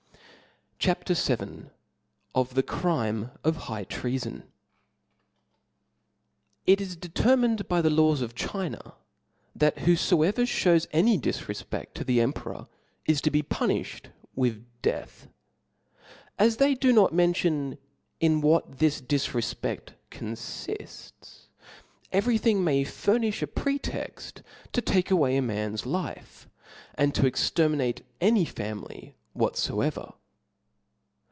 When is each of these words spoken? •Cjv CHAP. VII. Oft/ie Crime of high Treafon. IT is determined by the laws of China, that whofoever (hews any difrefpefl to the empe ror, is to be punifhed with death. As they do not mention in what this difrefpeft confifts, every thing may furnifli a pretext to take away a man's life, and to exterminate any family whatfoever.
•Cjv 0.81 0.83
CHAP. 0.83 1.07
VII. 1.39 1.65
Oft/ie 2.33 2.63
Crime 2.63 3.29
of 3.43 3.55
high 3.67 3.85
Treafon. 3.85 4.41
IT 6.65 6.81
is 6.81 6.95
determined 6.95 7.67
by 7.67 7.81
the 7.83 7.91
laws 7.91 8.21
of 8.23 8.33
China, 8.33 8.95
that 9.55 9.77
whofoever 9.85 10.37
(hews 10.43 10.87
any 10.91 11.19
difrefpefl 11.19 11.93
to 11.93 12.03
the 12.03 12.17
empe 12.17 12.41
ror, 12.45 12.67
is 13.05 13.21
to 13.21 13.29
be 13.29 13.43
punifhed 13.43 14.05
with 14.35 14.65
death. 14.81 15.27
As 16.39 16.57
they 16.57 16.73
do 16.73 16.91
not 16.91 17.13
mention 17.13 17.77
in 18.19 18.41
what 18.41 18.79
this 18.79 19.01
difrefpeft 19.01 19.89
confifts, 20.09 21.47
every 22.11 22.39
thing 22.39 22.63
may 22.63 22.83
furnifli 22.85 23.43
a 23.43 23.45
pretext 23.45 24.41
to 24.73 24.81
take 24.81 25.11
away 25.11 25.37
a 25.37 25.43
man's 25.43 25.85
life, 25.85 26.49
and 26.95 27.13
to 27.13 27.27
exterminate 27.27 28.01
any 28.19 28.45
family 28.45 29.13
whatfoever. 29.33 30.13